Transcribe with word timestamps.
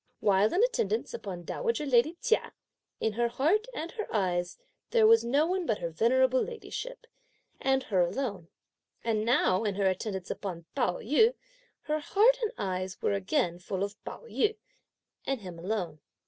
While 0.19 0.51
in 0.51 0.63
attendance 0.63 1.13
upon 1.13 1.43
dowager 1.43 1.85
lady 1.85 2.17
Chia, 2.23 2.53
in 2.99 3.13
her 3.13 3.27
heart 3.27 3.67
and 3.71 3.91
her 3.91 4.07
eyes 4.11 4.57
there 4.89 5.05
was 5.05 5.23
no 5.23 5.45
one 5.45 5.67
but 5.67 5.77
her 5.77 5.91
venerable 5.91 6.41
ladyship, 6.41 7.05
and 7.59 7.83
her 7.83 8.01
alone; 8.01 8.47
and 9.03 9.23
now 9.23 9.63
in 9.63 9.75
her 9.75 9.85
attendance 9.85 10.31
upon 10.31 10.65
Pao 10.73 10.95
yü, 10.97 11.35
her 11.81 11.99
heart 11.99 12.39
and 12.41 12.49
her 12.57 12.63
eyes 12.63 12.99
were 13.03 13.13
again 13.13 13.59
full 13.59 13.83
of 13.83 14.03
Pao 14.03 14.23
yü, 14.25 14.57
and 15.27 15.41
him 15.41 15.59
alone. 15.59 15.99